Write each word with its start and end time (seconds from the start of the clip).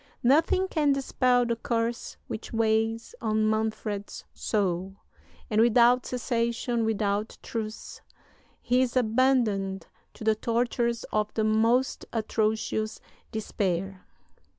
Nothing 0.23 0.67
can 0.67 0.93
dispel 0.93 1.45
the 1.45 1.55
curse 1.55 2.17
which 2.25 2.51
weighs 2.51 3.13
on 3.21 3.47
Manfred's 3.47 4.25
soul; 4.33 4.95
and 5.47 5.61
without 5.61 6.07
cessation, 6.07 6.85
without 6.85 7.37
truce, 7.43 8.01
he 8.63 8.81
is 8.81 8.97
abandoned 8.97 9.85
to 10.15 10.23
the 10.23 10.33
tortures 10.33 11.03
of 11.13 11.31
the 11.35 11.43
most 11.43 12.07
atrocious 12.13 12.99
despair. 13.31 14.03